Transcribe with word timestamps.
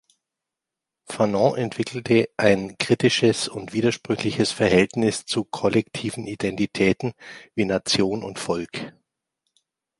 Fanon 1.05 1.55
entwickelte 1.55 2.27
ein 2.35 2.75
kritisches 2.79 3.47
und 3.47 3.71
widersprüchliches 3.71 4.51
Verhältnis 4.51 5.27
zu 5.27 5.43
„kollektiven 5.43 6.25
Identitäten“, 6.25 7.13
wie 7.53 7.65
"Nation" 7.65 8.23
und 8.23 8.39
"Volk". 8.39 8.95